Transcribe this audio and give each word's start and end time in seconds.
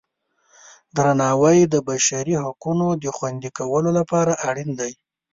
درناوی 0.95 1.59
د 1.73 1.75
بشري 1.89 2.35
حقونو 2.43 2.87
د 3.03 3.05
خوندي 3.15 3.49
کولو 3.57 3.89
لپاره 3.99 4.33
اړین 4.49 4.69
دی. 4.79 4.91